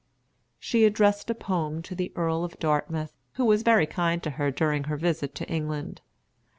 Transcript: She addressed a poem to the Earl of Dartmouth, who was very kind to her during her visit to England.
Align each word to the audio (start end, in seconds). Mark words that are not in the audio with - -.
She 0.59 0.83
addressed 0.85 1.29
a 1.29 1.35
poem 1.35 1.83
to 1.83 1.93
the 1.93 2.11
Earl 2.15 2.43
of 2.43 2.57
Dartmouth, 2.57 3.13
who 3.33 3.45
was 3.45 3.61
very 3.61 3.85
kind 3.85 4.23
to 4.23 4.31
her 4.31 4.49
during 4.49 4.85
her 4.85 4.97
visit 4.97 5.35
to 5.35 5.47
England. 5.47 6.01